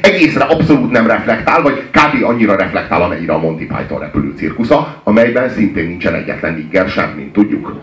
egészre 0.00 0.44
abszolút 0.44 0.90
nem 0.90 1.06
reflektál, 1.06 1.62
vagy 1.62 1.82
kb. 1.90 2.24
annyira 2.24 2.56
reflektál, 2.56 3.02
amennyire 3.02 3.32
a 3.32 3.38
Monty 3.38 3.66
Python 3.66 4.00
repülő 4.00 4.32
cirkusza, 4.36 5.00
amelyben 5.04 5.48
szintén 5.48 5.86
nincsen 5.86 6.14
egyetlen 6.14 6.54
nigger 6.54 6.88
sem, 6.88 7.12
mint 7.16 7.32
tudjuk. 7.32 7.74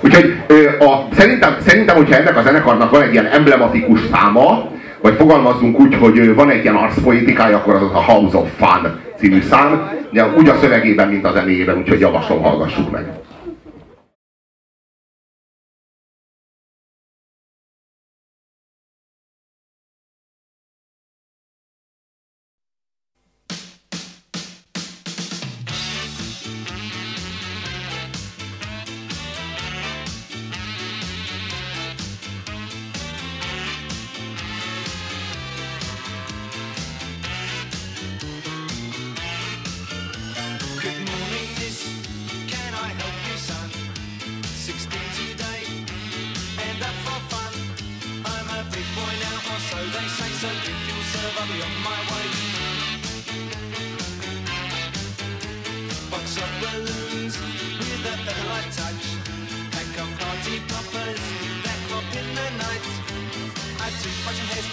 Úgyhogy 0.00 0.36
a, 0.78 1.14
szerintem, 1.16 1.56
szerintem, 1.66 1.96
hogyha 1.96 2.16
ennek 2.16 2.36
a 2.36 2.42
zenekarnak 2.42 2.90
van 2.90 3.02
egy 3.02 3.12
ilyen 3.12 3.26
emblematikus 3.26 4.00
száma, 4.12 4.70
vagy 5.00 5.14
fogalmazzunk 5.14 5.80
úgy, 5.80 5.94
hogy 5.94 6.34
van 6.34 6.50
egy 6.50 6.62
ilyen 6.62 6.74
arszpolitikája, 6.74 7.56
akkor 7.56 7.74
az 7.74 7.82
a 7.82 8.02
House 8.02 8.36
of 8.36 8.48
Fun 8.56 9.00
című 9.16 9.40
szám, 9.40 9.90
de 10.12 10.26
úgy 10.36 10.48
a 10.48 10.54
szövegében, 10.54 11.08
mint 11.08 11.24
a 11.24 11.32
zenéjében, 11.32 11.78
úgyhogy 11.78 12.00
javaslom, 12.00 12.42
hallgassuk 12.42 12.90
meg. 12.90 13.12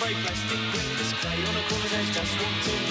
Hairspray, 0.05 0.23
plastic 0.23 0.59
wings, 0.73 1.13
clay 1.13 1.45
on 1.47 1.55
a 1.55 1.69
corner's 1.69 1.93
edge, 1.93 2.13
just 2.13 2.41
walked 2.41 2.67
in. 2.67 2.84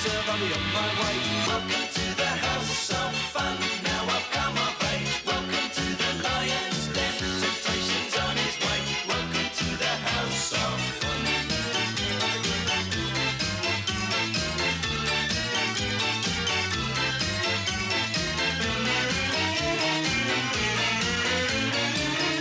Serve, 0.00 0.28
I'll 0.30 0.38
be 0.38 0.48
on 0.58 0.66
my 0.72 0.88
way. 1.00 1.16
Welcome 1.46 1.86
to 1.96 2.04
the 2.20 2.30
house 2.46 2.90
of 2.90 3.12
fun. 3.34 3.56
Now 3.84 4.02
I've 4.16 4.28
come 4.36 4.56
of 4.66 4.74
age. 4.92 5.14
Welcome 5.26 5.68
to 5.78 5.86
the 6.00 6.10
lion's 6.24 6.86
den. 6.96 7.14
Temptation's 7.42 8.14
on 8.24 8.34
his 8.42 8.56
way. 8.64 8.80
Welcome 9.12 9.48
to 9.60 9.68
the 9.84 9.94
house 10.08 10.52
of 10.64 10.76
fun. 11.00 11.20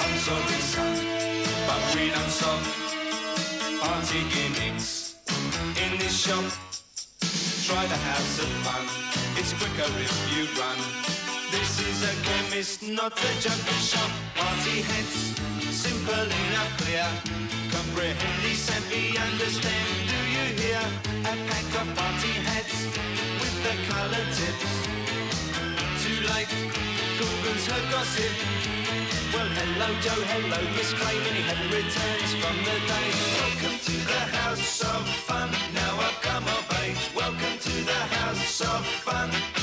I'm 0.03 0.15
sorry, 0.27 0.61
son, 0.73 0.95
but 1.67 1.81
we 1.93 2.03
don't 2.15 2.31
stop. 2.39 2.63
Party 3.81 4.21
gimmicks 4.33 5.15
in 5.83 5.97
this 5.99 6.15
shop. 6.25 6.68
House 8.07 8.39
of 8.39 8.51
fun. 8.63 8.85
It's 9.35 9.53
quicker 9.53 9.89
if 9.99 10.15
you 10.31 10.47
run. 10.59 10.79
This 11.51 11.79
is 11.79 12.03
a 12.03 12.13
chemist, 12.23 12.83
not 12.87 13.13
a 13.17 13.31
junkie 13.41 13.81
shop. 13.81 14.11
Party 14.35 14.81
heads, 14.81 15.35
simple 15.73 16.13
enough, 16.13 16.71
clear. 16.79 17.07
Comprehend, 17.71 18.41
decently 18.41 19.17
understand. 19.17 19.87
Do 20.07 20.19
you 20.35 20.45
hear? 20.61 20.81
A 21.27 21.33
pack 21.49 21.69
of 21.81 21.87
party 21.97 22.33
hats 22.47 22.77
with 23.41 23.55
the 23.65 23.75
color 23.91 24.25
tips. 24.37 24.71
Too 26.03 26.19
late, 26.31 26.53
Google's 27.19 27.65
her 27.67 27.83
gossip. 27.91 28.33
Well, 29.33 29.49
hello, 29.59 29.89
Joe, 30.01 30.23
hello, 30.31 30.61
Miss 30.75 30.93
Clay, 30.93 31.17
many 31.25 31.41
had 31.41 31.61
returns 31.69 32.31
from 32.41 32.55
the 32.65 32.77
day. 32.87 33.07
Welcome 33.39 33.77
to 33.87 33.95
the 34.11 34.21
house 34.37 34.81
of 34.81 35.07
fun. 35.27 35.68
Welcome 37.15 37.59
to 37.59 37.69
the 37.85 37.91
house 37.91 38.61
of 38.61 38.83
fun. 38.83 39.58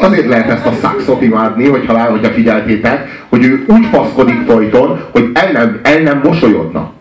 Azért 0.00 0.28
lehet 0.28 0.50
ezt 0.50 0.66
a 0.66 0.72
szakszot 0.72 1.22
imádni, 1.22 1.68
hogyha, 1.68 1.92
lá- 1.92 2.10
hogyha 2.10 2.32
figyeltétek, 2.32 3.24
hogy 3.28 3.44
ő 3.44 3.64
úgy 3.66 3.86
faszkodik 3.92 4.40
folyton, 4.46 5.00
hogy 5.10 5.30
el 5.32 5.52
nem, 5.52 5.80
el 5.82 5.98
nem 5.98 6.20
mosolyodna. 6.24 6.92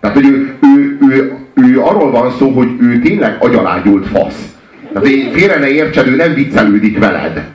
Tehát, 0.00 0.16
hogy 0.16 0.26
ő, 0.26 0.54
ő, 0.76 0.98
ő, 1.10 1.36
ő, 1.54 1.80
arról 1.80 2.10
van 2.10 2.30
szó, 2.38 2.50
hogy 2.50 2.68
ő 2.80 2.98
tényleg 2.98 3.36
agyalágyult 3.38 4.06
fasz. 4.06 4.54
Tehát 4.92 5.08
én 5.08 5.32
félre 5.32 5.58
ne 5.58 5.68
értsed, 5.68 6.06
ő 6.06 6.16
nem 6.16 6.34
viccelődik 6.34 6.98
veled. 6.98 7.48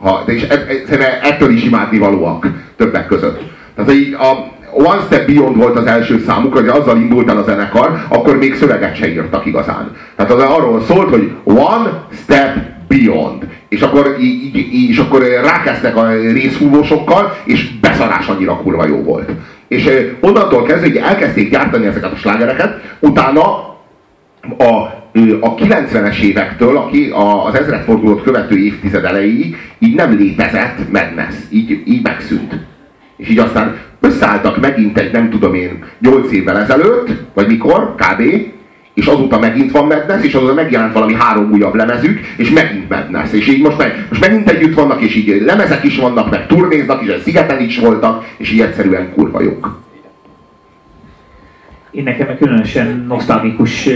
Ha, 0.00 0.22
és 0.26 0.46
e, 0.48 0.66
e, 0.88 1.18
ettől 1.22 1.50
is 1.50 1.64
imádni 1.64 1.98
valóak 1.98 2.46
többek 2.76 3.06
között. 3.06 3.40
Tehát 3.74 3.90
hogy 3.90 4.16
a 4.18 4.58
One 4.72 5.00
Step 5.06 5.26
Beyond 5.26 5.56
volt 5.56 5.76
az 5.76 5.86
első 5.86 6.22
számuk, 6.26 6.52
hogy 6.52 6.68
azzal 6.68 6.96
indult 6.96 7.30
el 7.30 7.36
a 7.36 7.42
zenekar, 7.42 8.04
akkor 8.08 8.36
még 8.36 8.54
szöveget 8.54 8.96
se 8.96 9.08
írtak 9.08 9.46
igazán. 9.46 9.96
Tehát 10.16 10.32
az 10.32 10.42
arról 10.42 10.82
szólt, 10.82 11.08
hogy 11.08 11.32
One 11.44 12.06
Step 12.22 12.56
Beyond. 12.88 13.46
És 13.70 13.80
akkor, 13.80 14.16
így, 14.20 14.56
így, 14.56 14.90
és 14.90 14.98
akkor 14.98 15.22
rákezdtek 15.22 15.96
a 15.96 16.10
részhúvósokkal, 16.12 17.36
és 17.44 17.78
beszarás 17.78 18.26
annyira 18.26 18.56
kurva 18.56 18.86
jó 18.86 19.02
volt. 19.02 19.30
És 19.68 19.86
eh, 19.86 20.04
onnantól 20.20 20.62
kezdve, 20.62 20.86
hogy 20.86 20.96
elkezdték 20.96 21.50
gyártani 21.50 21.86
ezeket 21.86 22.12
a 22.12 22.16
slágereket, 22.16 22.96
utána 22.98 23.40
a, 24.58 24.72
a 25.40 25.54
90-es 25.54 26.20
évektől 26.20 26.76
aki 26.76 27.12
az 27.46 27.54
ezredfordulót 27.54 28.22
követő 28.22 28.56
évtized 28.58 29.04
elejéig 29.04 29.56
így 29.78 29.94
nem 29.94 30.16
létezett 30.16 30.92
Madness, 30.92 31.34
így, 31.50 31.82
így 31.84 32.02
megszűnt. 32.02 32.54
És 33.16 33.28
így 33.28 33.38
aztán 33.38 33.78
összeálltak 34.00 34.60
megint 34.60 34.98
egy 34.98 35.12
nem 35.12 35.30
tudom 35.30 35.54
én 35.54 35.84
8 36.00 36.32
évvel 36.32 36.58
ezelőtt, 36.58 37.08
vagy 37.34 37.46
mikor, 37.46 37.94
kb. 37.94 38.22
És 38.94 39.06
azóta 39.06 39.38
megint 39.38 39.70
van 39.70 39.86
Madness, 39.86 40.24
és 40.24 40.34
azóta 40.34 40.54
megjelent 40.54 40.92
valami 40.92 41.14
három 41.14 41.52
újabb 41.52 41.74
lemezük, 41.74 42.20
és 42.36 42.50
megint 42.50 42.88
Madness. 42.88 43.32
És 43.32 43.48
így 43.48 43.62
most, 43.62 43.78
meg, 43.78 44.06
most 44.08 44.20
megint 44.20 44.50
együtt 44.50 44.74
vannak, 44.74 45.00
és 45.00 45.14
így 45.14 45.42
lemezek 45.44 45.84
is 45.84 45.96
vannak, 45.96 46.30
meg 46.30 46.46
turnéznak 46.46 47.02
is, 47.02 47.10
szigeten 47.22 47.60
is 47.60 47.78
voltak, 47.78 48.24
és 48.36 48.52
így 48.52 48.60
egyszerűen 48.60 49.12
kurva 49.14 49.42
jók. 49.42 49.78
Én 51.90 52.02
nekem 52.02 52.36
különösen 52.36 53.04
nosztalgikus 53.08 53.88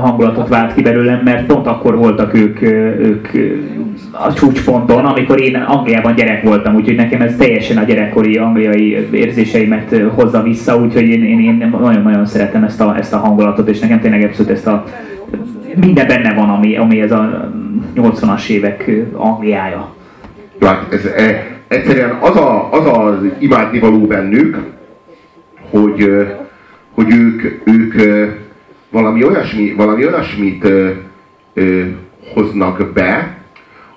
hangulatot 0.00 0.48
vált 0.48 0.74
ki 0.74 0.82
belőlem, 0.82 1.20
mert 1.24 1.46
pont 1.46 1.66
akkor 1.66 1.96
voltak 1.96 2.34
ők, 2.34 2.62
ők 3.00 3.28
a 4.10 4.32
csúcsponton, 4.32 5.04
amikor 5.04 5.40
én 5.40 5.56
Angliában 5.56 6.14
gyerek 6.14 6.42
voltam, 6.42 6.74
úgyhogy 6.74 6.96
nekem 6.96 7.20
ez 7.20 7.36
teljesen 7.36 7.76
a 7.76 7.84
gyerekkori 7.84 8.36
angliai 8.36 9.08
érzéseimet 9.10 9.96
hozza 10.14 10.42
vissza, 10.42 10.76
úgyhogy 10.76 11.08
én, 11.08 11.24
én, 11.24 11.40
én 11.40 11.76
nagyon-nagyon 11.80 12.26
szeretem 12.26 12.64
ezt 12.64 12.80
a, 12.80 12.96
ezt 12.98 13.12
a 13.12 13.18
hangulatot, 13.18 13.68
és 13.68 13.78
nekem 13.78 14.00
tényleg 14.00 14.22
abszolút 14.22 14.50
ezt 14.50 14.66
a 14.66 14.84
minden 15.80 16.06
benne 16.06 16.34
van, 16.34 16.48
ami, 16.48 16.76
ami 16.76 17.00
ez 17.00 17.12
a 17.12 17.50
80-as 17.96 18.48
évek 18.48 18.90
Angliája. 19.12 19.94
Jó, 20.58 20.66
hát 20.66 20.92
ez, 20.92 21.04
e, 21.04 21.46
egyszerűen 21.68 22.10
az, 22.20 22.36
a, 22.36 22.72
az 22.72 22.86
az 22.86 23.14
imádnivaló 23.38 23.98
bennük, 23.98 24.58
hogy, 25.70 26.26
hogy 27.02 27.14
ők, 27.14 27.42
ők 27.64 27.94
valami, 28.90 29.24
olyasmi, 29.24 29.72
valami 29.72 30.06
olyasmit 30.06 30.64
ö, 30.64 30.90
ö, 31.54 31.84
hoznak 32.34 32.92
be, 32.94 33.38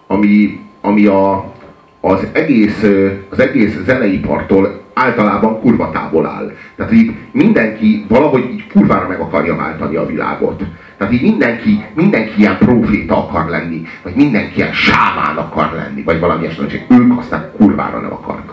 ami, 0.08 0.60
ami 0.82 1.06
a, 1.06 1.54
az, 2.02 2.28
egész, 2.32 2.86
az 3.30 3.40
egész 3.40 3.78
zeneipartól 3.86 4.82
általában 4.94 5.60
kurva 5.60 5.92
távol 5.92 6.26
áll. 6.26 6.52
Tehát 6.76 6.94
így 6.94 7.12
mindenki 7.32 8.06
valahogy 8.08 8.50
így 8.52 8.68
kurvára 8.68 9.08
meg 9.08 9.20
akarja 9.20 9.56
váltani 9.56 9.96
a 9.96 10.06
világot. 10.06 10.64
Tehát 10.98 11.14
így 11.14 11.22
mindenki, 11.22 11.84
mindenki 11.94 12.34
ilyen 12.40 12.58
proféta 12.58 13.28
akar 13.28 13.50
lenni, 13.50 13.82
vagy 14.04 14.16
mindenki 14.16 14.56
ilyen 14.56 14.74
sámán 14.74 15.36
akar 15.36 15.74
lenni, 15.76 16.04
vagy 16.04 16.20
valami 16.20 16.42
ilyesmi, 16.42 16.66
ők 16.90 17.18
aztán 17.18 17.52
kurvára 17.58 18.00
nem 18.00 18.14
akarnak. 18.14 18.53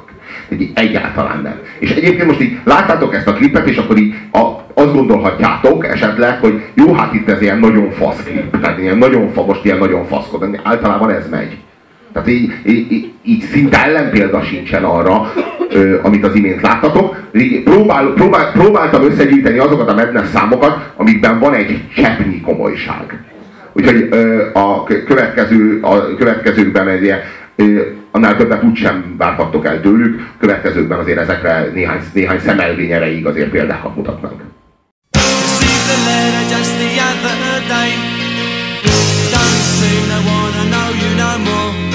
Egyáltalán 0.75 1.41
nem. 1.43 1.59
És 1.79 1.91
egyébként 1.91 2.27
most 2.27 2.41
így 2.41 2.59
láttátok 2.65 3.15
ezt 3.15 3.27
a 3.27 3.33
klipet, 3.33 3.69
és 3.69 3.77
akkor 3.77 3.99
így 3.99 4.15
a, 4.33 4.39
azt 4.75 4.95
gondolhatjátok 4.95 5.87
esetleg, 5.87 6.39
hogy 6.41 6.63
jó, 6.75 6.93
hát 6.93 7.15
itt 7.15 7.29
ez 7.29 7.43
ilyen 7.43 7.59
nagyon 7.59 7.91
fasz 7.91 8.23
klip, 8.23 8.61
tehát 8.61 8.79
ilyen 8.79 8.99
nagyon 8.99 9.33
fa, 9.33 9.45
most 9.45 9.65
ilyen 9.65 9.79
nagyon 9.79 10.05
faszkod, 10.05 10.61
általában 10.63 11.11
ez 11.11 11.29
megy. 11.31 11.57
Tehát 12.13 12.29
így, 12.29 12.53
így, 12.67 13.13
így, 13.23 13.43
szinte 13.43 13.85
ellenpélda 13.85 14.43
sincsen 14.43 14.85
arra, 14.85 15.33
ö, 15.71 15.99
amit 16.03 16.25
az 16.25 16.35
imént 16.35 16.63
láttatok. 16.63 17.17
Így 17.33 17.63
próbál, 17.63 18.13
próbál, 18.15 18.53
próbáltam 18.53 19.05
összegyűjteni 19.05 19.59
azokat 19.59 19.89
a 19.89 19.95
Madness 19.95 20.29
számokat, 20.29 20.93
amikben 20.97 21.39
van 21.39 21.55
egy 21.55 21.81
cseppnyi 21.95 22.41
komolyság. 22.41 23.25
Úgyhogy 23.73 24.09
ö, 24.11 24.47
a 24.53 24.85
következő, 24.85 25.79
a 25.83 26.15
következőkben 26.15 26.89
egy 26.89 27.03
ilyen 27.03 27.19
annál 28.11 28.37
többet 28.37 28.63
úgysem 28.63 29.15
várhattok 29.19 29.67
el 29.67 29.81
tőlük, 29.81 30.29
következőkben 30.39 30.99
azért 30.99 31.19
ezekre 31.19 31.71
néhány, 31.75 32.01
néhány 32.13 32.39
szemelvény 32.39 32.91
erejéig 32.91 33.27
azért 33.27 33.51
példákat. 33.51 33.95
Don't 39.33 39.63
seem 39.79 40.09
to 40.09 40.19
wanna 40.29 40.65
know 40.71 40.89
you 41.01 41.15
no 41.17 41.39
more. 41.39 41.90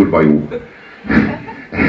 Kurva 0.00 0.20
jó. 0.20 0.48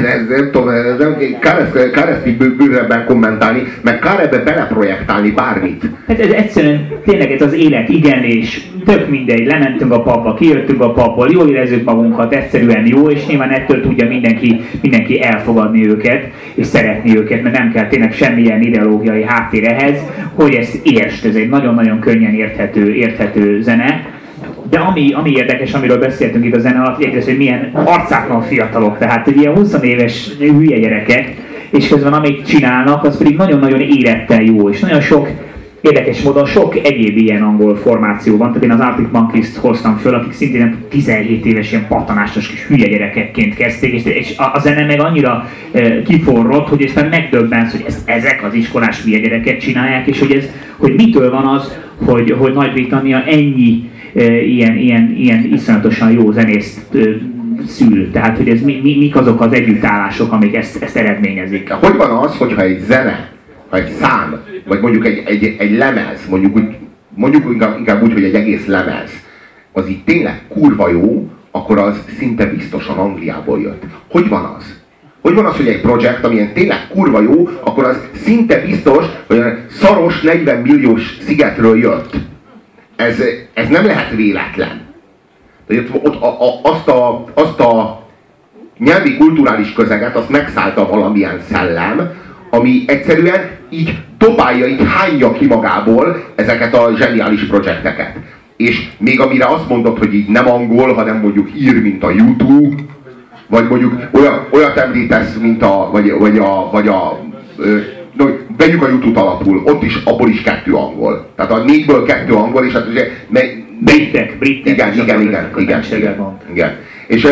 Ez, 0.04 0.28
nem 0.28 0.50
tudom, 0.52 0.68
ez 0.68 0.98
nem, 0.98 1.16
kár, 1.40 1.70
kár 1.92 2.08
ezt 2.08 2.26
így 2.26 2.36
bő- 2.36 2.56
bővebben 2.56 3.04
kommentálni, 3.04 3.62
meg 3.82 3.98
kár 3.98 4.20
ebbe 4.20 4.38
beleprojektálni 4.38 5.30
bármit. 5.30 5.84
Hát 6.08 6.20
ez 6.20 6.30
egyszerűen 6.30 6.88
tényleg 7.04 7.30
ez 7.30 7.42
az 7.42 7.52
élet 7.52 7.88
igenlés, 7.88 8.70
tök 8.84 9.08
mindegy, 9.08 9.46
lementünk 9.46 9.92
a 9.92 10.02
papba, 10.02 10.34
kijöttünk 10.34 10.80
a 10.80 10.92
papból, 10.92 11.28
jól 11.30 11.48
érezzük 11.48 11.84
magunkat, 11.84 12.34
egyszerűen 12.34 12.86
jó, 12.86 13.10
és 13.10 13.26
nyilván 13.26 13.50
ettől 13.50 13.80
tudja 13.80 14.08
mindenki, 14.08 14.60
mindenki 14.80 15.22
elfogadni 15.22 15.88
őket, 15.88 16.28
és 16.54 16.66
szeretni 16.66 17.16
őket, 17.16 17.42
mert 17.42 17.58
nem 17.58 17.72
kell 17.72 17.88
tényleg 17.88 18.12
semmilyen 18.12 18.62
ideológiai 18.62 19.24
háttér 19.24 19.64
ehhez, 19.64 19.98
hogy 20.34 20.54
ezt 20.54 20.86
értsd, 20.86 21.26
ez 21.26 21.34
egy 21.34 21.48
nagyon-nagyon 21.48 22.00
könnyen 22.00 22.34
érthető, 22.34 22.94
érthető 22.94 23.62
zene. 23.62 24.11
De 24.72 24.78
ami, 24.78 25.12
ami 25.12 25.30
érdekes, 25.30 25.72
amiről 25.72 25.98
beszéltünk 25.98 26.44
itt 26.44 26.54
a 26.54 26.58
zene 26.58 26.80
alatt, 26.80 27.02
egyrészt, 27.02 27.26
hogy 27.26 27.36
milyen 27.36 27.70
arcátlan 27.74 28.42
fiatalok, 28.42 28.98
tehát 28.98 29.24
hogy 29.24 29.36
ilyen 29.36 29.54
20 29.54 29.76
éves 29.82 30.28
hülye 30.38 30.78
gyerekek, 30.78 31.34
és 31.70 31.88
közben 31.88 32.12
amit 32.12 32.46
csinálnak, 32.46 33.04
az 33.04 33.16
pedig 33.16 33.36
nagyon-nagyon 33.36 33.80
érettel 33.80 34.42
jó, 34.42 34.70
és 34.70 34.80
nagyon 34.80 35.00
sok 35.00 35.28
Érdekes 35.80 36.22
módon 36.22 36.46
sok 36.46 36.76
egyéb 36.76 37.16
ilyen 37.16 37.42
angol 37.42 37.76
formáció 37.76 38.36
van, 38.36 38.48
tehát 38.48 38.64
én 38.64 38.70
az 38.70 38.80
Arctic 38.80 39.06
Monkeys-t 39.12 39.56
hoztam 39.56 39.96
föl, 39.96 40.14
akik 40.14 40.32
szintén 40.32 40.76
17 40.88 41.46
éves 41.46 41.70
ilyen 41.72 41.86
patanásos 41.88 42.48
kis 42.48 42.66
hülye 42.66 42.88
gyerekekként 42.88 43.54
kezdték, 43.54 43.92
és, 43.92 44.04
és 44.04 44.36
a, 44.36 44.50
a 44.54 44.58
zene 44.60 44.86
meg 44.86 45.00
annyira 45.00 45.48
e, 45.72 46.02
kiforrott, 46.02 46.68
hogy 46.68 46.82
aztán 46.82 47.08
megdöbbensz, 47.08 47.72
hogy 47.72 47.84
ez, 47.86 48.02
ezek 48.04 48.44
az 48.44 48.54
iskolás 48.54 49.02
hülye 49.02 49.18
gyerekek 49.18 49.58
csinálják, 49.58 50.06
és 50.06 50.18
hogy, 50.18 50.32
ez, 50.32 50.44
hogy 50.76 50.94
mitől 50.94 51.30
van 51.30 51.46
az, 51.46 51.78
hogy, 52.04 52.30
hogy 52.30 52.52
Nagy-Britannia 52.52 53.24
ennyi 53.26 53.90
ilyen, 54.14 54.76
ilyen, 54.76 55.14
ilyen 55.16 55.44
iszonyatosan 55.52 56.10
jó 56.10 56.30
zenészt 56.30 56.80
szül. 57.66 58.10
Tehát, 58.10 58.36
hogy 58.36 58.48
ez 58.48 58.60
mi, 58.60 58.80
mi, 58.82 58.96
mik 58.98 59.16
azok 59.16 59.40
az 59.40 59.52
együttállások, 59.52 60.32
amik 60.32 60.54
ezt, 60.54 60.82
ezt 60.82 60.96
eredményezik. 60.96 61.70
Hogy 61.70 61.96
van 61.96 62.10
az, 62.10 62.36
hogyha 62.36 62.62
egy 62.62 62.80
zene, 62.80 63.30
ha 63.68 63.76
egy 63.76 63.88
szám, 63.88 64.40
vagy 64.66 64.80
mondjuk 64.80 65.06
egy, 65.06 65.22
egy, 65.26 65.56
egy 65.58 65.76
lemez, 65.76 66.26
mondjuk, 66.28 66.56
úgy, 66.56 66.76
mondjuk 67.14 67.44
inkább, 67.52 67.78
inkább 67.78 68.02
úgy, 68.02 68.12
hogy 68.12 68.24
egy 68.24 68.34
egész 68.34 68.66
lemez, 68.66 69.10
az 69.72 69.88
így 69.88 70.04
tényleg 70.04 70.40
kurva 70.48 70.88
jó, 70.88 71.30
akkor 71.50 71.78
az 71.78 72.04
szinte 72.18 72.46
biztosan 72.46 72.98
Angliából 72.98 73.60
jött. 73.60 73.82
Hogy 74.10 74.28
van 74.28 74.44
az? 74.44 74.80
Hogy 75.20 75.34
van 75.34 75.44
az, 75.44 75.56
hogy 75.56 75.68
egy 75.68 75.80
projekt, 75.80 76.24
amilyen 76.24 76.52
tényleg 76.52 76.88
kurva 76.88 77.20
jó, 77.20 77.48
akkor 77.64 77.84
az 77.84 78.08
szinte 78.14 78.62
biztos, 78.66 79.04
hogy 79.26 79.38
a 79.38 79.54
szaros 79.70 80.20
40 80.20 80.60
milliós 80.60 81.18
szigetről 81.20 81.78
jött. 81.78 82.16
Ez, 83.02 83.22
ez 83.54 83.68
nem 83.68 83.86
lehet 83.86 84.10
véletlen. 84.14 84.80
De 85.66 85.74
ott, 86.02 86.22
a, 86.22 86.26
a, 86.26 86.60
azt, 86.62 86.88
a, 86.88 87.24
azt 87.34 87.60
a 87.60 88.02
nyelvi 88.78 89.16
kulturális 89.16 89.72
közeget, 89.72 90.16
azt 90.16 90.28
megszállta 90.28 90.88
valamilyen 90.88 91.40
szellem, 91.50 92.10
ami 92.50 92.82
egyszerűen 92.86 93.50
így 93.70 93.98
dobálja, 94.18 94.66
így 94.66 94.86
hányja 94.96 95.32
ki 95.32 95.46
magából 95.46 96.24
ezeket 96.34 96.74
a 96.74 96.92
zseniális 96.96 97.44
projekteket. 97.44 98.16
És 98.56 98.88
még 98.98 99.20
amire 99.20 99.46
azt 99.46 99.68
mondod, 99.68 99.98
hogy 99.98 100.14
így 100.14 100.28
nem 100.28 100.48
angol, 100.50 100.94
hanem 100.94 101.16
mondjuk 101.16 101.48
ír, 101.56 101.82
mint 101.82 102.04
a 102.04 102.10
YouTube, 102.10 102.82
vagy 103.46 103.68
mondjuk 103.68 104.08
olyan, 104.12 104.46
olyat 104.50 104.76
említesz, 104.76 105.36
mint 105.40 105.62
a, 105.62 105.88
vagy, 105.92 106.12
vagy 106.18 106.38
a, 106.38 106.68
vagy 106.72 106.88
a 106.88 107.18
ö, 107.56 107.78
vegyük 108.56 108.82
a 108.82 108.88
YouTube 108.88 109.20
alapul, 109.20 109.62
ott 109.64 109.82
is, 109.82 110.02
abból 110.04 110.28
is 110.28 110.42
kettő 110.42 110.74
angol. 110.74 111.26
Tehát 111.36 111.52
a 111.52 111.64
négyből 111.64 112.04
kettő 112.04 112.32
angol, 112.32 112.64
és 112.64 112.72
hát 112.72 112.88
ugye... 112.88 113.10
Me, 113.28 113.40
Britek, 113.84 114.38
britek. 114.38 114.72
igen, 114.72 114.92
igen, 114.92 115.20
igen, 115.20 115.50
igen, 115.56 115.82
igen, 115.90 116.38
igen. 116.52 116.76
És 117.06 117.24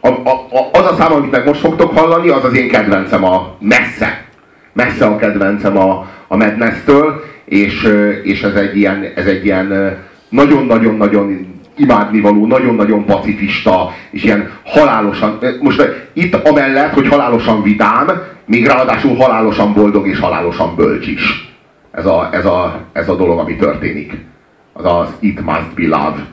a, 0.00 0.08
a, 0.08 0.30
a, 0.30 0.68
az 0.72 0.92
a 0.92 0.94
szám, 0.98 1.12
amit 1.12 1.30
meg 1.30 1.46
most 1.46 1.60
fogtok 1.60 1.98
hallani, 1.98 2.28
az 2.28 2.44
az 2.44 2.56
én 2.56 2.68
kedvencem 2.68 3.24
a 3.24 3.56
messze. 3.60 4.24
Messze 4.72 5.06
a 5.06 5.16
kedvencem 5.16 5.76
a, 5.76 6.08
a 6.28 6.36
Madness-től, 6.36 7.24
és, 7.44 7.94
és 8.22 8.42
ez 8.42 8.54
egy 8.54 8.76
ilyen, 8.76 9.12
ez 9.14 9.26
egy 9.26 9.44
ilyen 9.44 9.98
nagyon-nagyon-nagyon 10.28 11.47
imádnivaló, 11.78 12.46
nagyon-nagyon 12.46 13.04
pacifista, 13.04 13.90
és 14.10 14.24
ilyen 14.24 14.50
halálosan, 14.64 15.38
most 15.60 15.78
ö, 15.78 15.90
itt 16.12 16.34
amellett, 16.34 16.92
hogy 16.92 17.08
halálosan 17.08 17.62
vidám, 17.62 18.10
még 18.44 18.66
ráadásul 18.66 19.16
halálosan 19.16 19.72
boldog 19.72 20.06
és 20.06 20.18
halálosan 20.18 20.74
bölcs 20.76 21.06
is. 21.06 21.52
Ez 21.90 22.06
a, 22.06 22.28
ez 22.32 22.46
a, 22.46 22.80
ez 22.92 23.08
a 23.08 23.16
dolog, 23.16 23.38
ami 23.38 23.56
történik. 23.56 24.24
Az 24.72 24.84
az 24.84 25.08
It 25.20 25.44
Must 25.44 25.74
Be 25.74 25.82
Love. 25.82 26.26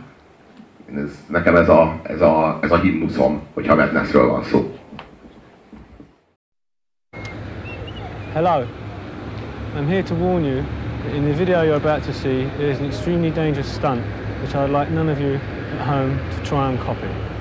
Ez, 0.96 1.12
nekem 1.28 1.56
ez 1.56 1.70
a, 1.70 1.96
ez, 2.04 2.22
a, 2.22 2.60
ez 2.62 2.72
a 2.72 2.78
himnuszom, 2.78 3.42
hogyha 3.54 3.76
Madnessről 3.76 4.28
van 4.28 4.44
szó. 4.44 4.74
Hello. 8.34 8.64
I'm 9.78 9.88
here 9.88 10.04
to 10.04 10.16
warn 10.16 10.44
you 10.44 10.64
that 11.04 11.16
in 11.16 11.24
the 11.24 11.34
video 11.34 11.64
you're 11.64 11.76
about 11.76 12.04
to 12.06 12.14
see 12.14 12.46
there 12.58 12.70
is 12.70 12.80
an 12.80 12.86
extremely 12.86 13.30
dangerous 13.30 13.74
stunt 13.74 14.25
which 14.46 14.54
I'd 14.54 14.70
like 14.70 14.92
none 14.92 15.10
of 15.10 15.20
you 15.20 15.42
at 15.72 15.82
home 15.88 16.22
to 16.30 16.44
try 16.44 16.70
and 16.70 16.80
copy. 16.80 17.35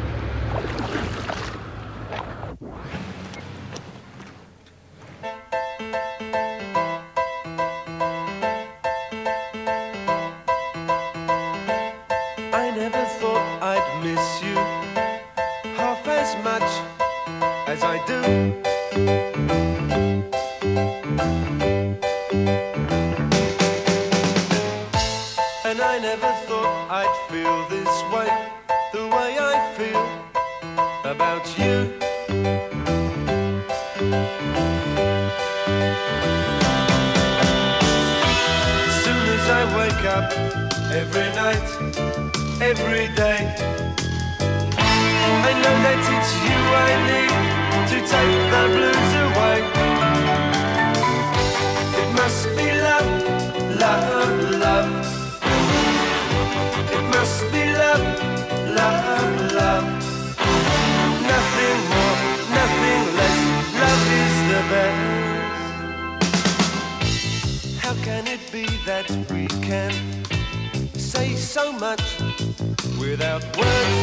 Without 73.16 73.44
words? 73.56 73.96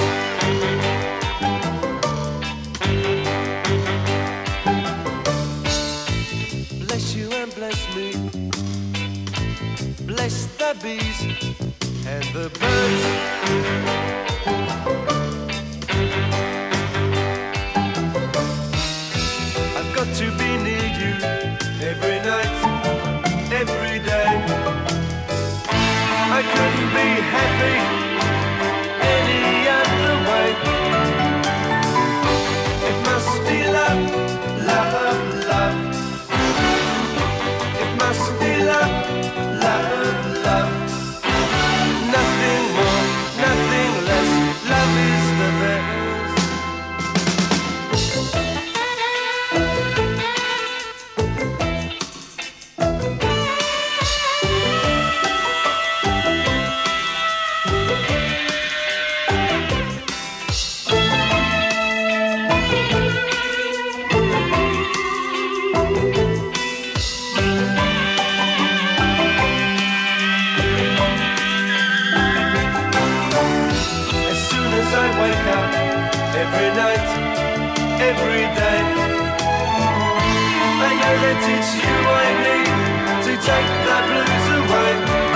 Bless 6.85 7.15
you 7.15 7.29
and 7.31 7.53
bless 7.55 7.79
me. 7.95 8.09
Bless 10.11 10.35
the 10.59 10.71
bees 10.81 11.19
and 12.07 12.23
the 12.35 12.47
birds. 12.59 13.03
I've 19.77 19.91
got 19.93 20.07
to 20.21 20.27
be 20.41 20.49
near 20.67 20.87
you 21.01 21.13
every 21.91 22.19
night, 22.31 22.55
every 23.61 23.97
day. 24.11 24.31
I 26.37 26.41
couldn't 26.53 26.89
be 26.95 27.07
happy 27.35 28.00
it's 81.39 81.75
you 81.75 81.95
I 82.21 82.27
need 82.43 83.23
to 83.25 83.33
take 83.47 83.71
the 83.87 83.97
blues 84.07 84.47
away. 84.59 85.30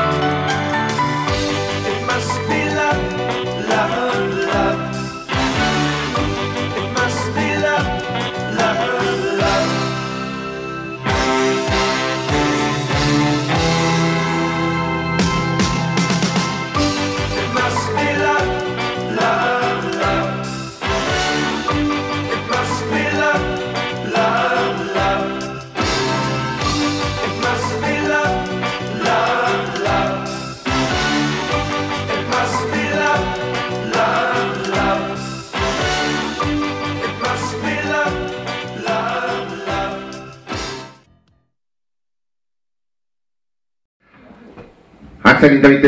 Szerintem 45.46 45.72
itt 45.72 45.86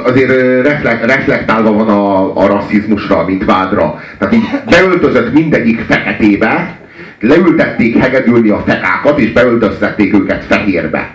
azért 0.00 0.30
ö, 0.30 0.62
reflek, 0.62 1.06
reflektálva 1.06 1.72
van 1.72 1.88
a, 1.88 2.36
a 2.36 2.46
rasszizmusra, 2.46 3.24
mint 3.26 3.44
vádra. 3.44 4.00
Tehát 4.18 4.34
így 4.34 4.48
beöltözött 4.70 5.32
mindegyik 5.32 5.80
feketébe, 5.80 6.78
leültették 7.20 7.96
hegedülni 7.96 8.50
a 8.50 8.62
fekákat, 8.66 9.18
és 9.18 9.32
beöltöztették 9.32 10.14
őket 10.14 10.44
fehérbe. 10.44 11.14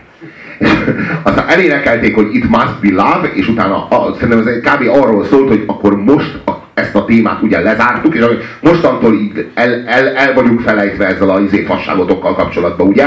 Aztán 1.24 1.48
elénekelték, 1.48 2.16
hogy 2.16 2.36
it 2.36 2.50
must 2.50 2.80
be 2.82 2.90
love, 2.90 3.32
és 3.34 3.48
utána 3.48 3.88
a, 3.88 4.14
szerintem 4.14 4.48
ez 4.48 4.60
kb. 4.60 4.90
arról 5.02 5.26
szólt, 5.26 5.48
hogy 5.48 5.64
akkor 5.68 6.04
most 6.04 6.40
a, 6.46 6.52
ezt 6.74 6.96
a 6.96 7.06
témát 7.06 7.42
ugye 7.42 7.60
lezártuk, 7.60 8.16
és 8.16 8.26
mostantól 8.62 9.14
így 9.14 9.48
el, 9.54 9.84
el, 9.86 10.08
el 10.08 10.34
vagyunk 10.34 10.62
felejtve 10.62 11.06
ezzel 11.06 11.30
a 11.30 11.40
izé 11.40 11.64
fasságotokkal 11.64 12.36
kapcsolatban, 12.36 12.88
ugye? 12.88 13.06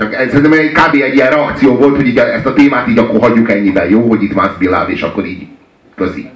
Csak 0.00 0.14
ez 0.14 0.28
szerintem 0.28 0.52
egy 0.52 0.72
kb. 0.72 1.02
egy 1.02 1.14
ilyen 1.14 1.30
reakció 1.30 1.76
volt, 1.76 1.96
hogy 1.96 2.06
így 2.06 2.18
ezt 2.18 2.46
a 2.46 2.52
témát 2.52 2.88
így 2.88 2.98
akkor 2.98 3.20
hagyjuk 3.20 3.50
ennyiben, 3.50 3.88
jó, 3.88 4.08
hogy 4.08 4.22
itt 4.22 4.34
must 4.34 4.58
be 4.58 4.86
és 4.88 5.02
akkor 5.02 5.26
így 5.26 5.46
közi. 5.94 6.28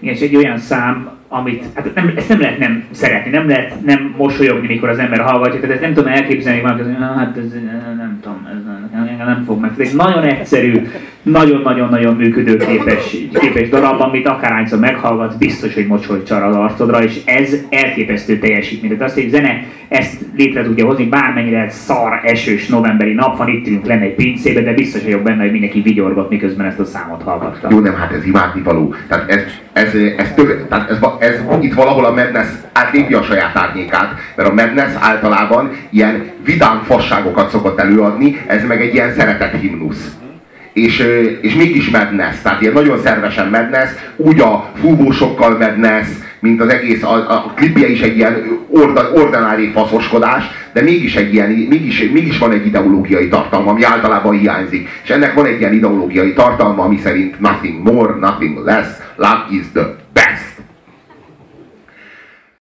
Igen, 0.00 0.14
és 0.14 0.20
egy 0.20 0.36
olyan 0.36 0.58
szám, 0.58 1.10
amit, 1.28 1.64
hát 1.74 1.94
nem, 1.94 2.12
ezt 2.16 2.28
nem 2.28 2.40
lehet 2.40 2.58
nem 2.58 2.84
szeretni, 2.90 3.30
nem 3.30 3.48
lehet 3.48 3.84
nem 3.84 4.14
mosolyogni, 4.16 4.66
mikor 4.66 4.88
az 4.88 4.98
ember 4.98 5.20
hallgatja, 5.20 5.60
tehát 5.60 5.74
ezt 5.74 5.84
nem 5.84 5.94
tudom 5.94 6.12
elképzelni, 6.12 6.60
hogy 6.60 6.70
hát 6.70 7.36
ez, 7.36 7.52
nem 7.96 8.18
tudom, 8.22 8.48
ez 8.50 8.64
nem, 8.92 9.26
nem 9.26 9.44
fog 9.46 9.60
meg. 9.60 9.70
Ez 9.78 9.92
nagyon 9.92 10.22
egyszerű, 10.22 10.88
nagyon-nagyon-nagyon 11.24 12.14
működőképes 12.14 13.16
képes 13.32 13.68
darab, 13.68 14.00
amit 14.00 14.28
akárhányszor 14.28 14.78
meghallgatsz, 14.78 15.34
biztos, 15.34 15.74
hogy 15.74 15.86
mosoly 15.86 16.22
csar 16.22 16.42
az 16.42 16.56
arcodra, 16.56 17.02
és 17.02 17.20
ez 17.24 17.54
elképesztő 17.70 18.38
teljesítmény. 18.38 18.90
Tehát 18.90 19.04
azt, 19.04 19.14
hogy 19.14 19.28
zene 19.28 19.64
ezt 19.88 20.20
létre 20.36 20.62
tudja 20.62 20.86
hozni, 20.86 21.04
bármennyire 21.04 21.68
szar, 21.70 22.20
esős 22.24 22.66
novemberi 22.66 23.12
nap 23.12 23.36
van, 23.36 23.48
itt 23.48 23.66
ülünk 23.66 23.86
lenne 23.86 24.02
egy 24.02 24.14
pincébe, 24.14 24.60
de 24.60 24.72
biztos 24.72 25.02
vagyok 25.02 25.22
benne, 25.22 25.42
hogy 25.42 25.50
mindenki 25.50 25.80
vigyorgott, 25.80 26.30
miközben 26.30 26.66
ezt 26.66 26.78
a 26.78 26.84
számot 26.84 27.22
hallgatta. 27.22 27.68
Jó, 27.70 27.78
nem, 27.78 27.94
hát 27.94 28.12
ez 28.12 28.24
imádnivaló. 28.24 28.94
Tehát 29.08 29.30
ez, 29.30 29.42
ez, 29.72 29.94
ez, 30.16 30.32
több, 30.34 30.68
tehát 30.68 30.90
ez, 30.90 30.98
ez, 31.18 31.40
itt 31.60 31.74
valahol 31.74 32.04
a 32.04 32.14
Madness 32.14 32.48
átlépi 32.72 33.14
a 33.14 33.22
saját 33.22 33.56
árnyékát, 33.56 34.14
mert 34.36 34.48
a 34.48 34.54
Madness 34.54 34.92
általában 35.00 35.70
ilyen 35.90 36.24
vidám 36.44 36.82
fasságokat 36.82 37.50
szokott 37.50 37.78
előadni, 37.78 38.36
ez 38.46 38.64
meg 38.64 38.80
egy 38.80 38.94
ilyen 38.94 39.12
szeretett 39.12 39.60
himnusz 39.60 40.16
és, 40.74 41.08
és 41.40 41.54
mégis 41.54 41.90
Madness, 41.90 42.42
tehát 42.42 42.60
ilyen 42.60 42.72
nagyon 42.72 43.00
szervesen 43.02 43.48
Madness, 43.48 43.90
úgy 44.16 44.40
a 44.40 44.70
fúvósokkal 44.80 45.56
Madness, 45.58 46.06
mint 46.40 46.60
az 46.60 46.68
egész, 46.68 47.02
a, 47.02 47.14
a 47.14 47.52
klipje 47.54 47.88
is 47.88 48.00
egy 48.00 48.16
ilyen 48.16 48.60
orda, 48.68 49.12
ordinári 49.12 49.70
faszoskodás, 49.70 50.44
de 50.72 50.82
mégis, 50.82 51.16
egy 51.16 51.34
ilyen, 51.34 51.50
mégis, 51.50 52.10
mégis 52.12 52.38
van 52.38 52.52
egy 52.52 52.66
ideológiai 52.66 53.28
tartalma, 53.28 53.70
ami 53.70 53.84
általában 53.84 54.38
hiányzik. 54.38 54.88
És 55.02 55.10
ennek 55.10 55.34
van 55.34 55.46
egy 55.46 55.60
ilyen 55.60 55.74
ideológiai 55.74 56.32
tartalma, 56.32 56.82
ami 56.84 56.98
szerint 57.02 57.40
nothing 57.40 57.82
more, 57.82 58.14
nothing 58.20 58.64
less, 58.64 58.86
love 59.16 59.46
is 59.50 59.64
the 59.72 60.03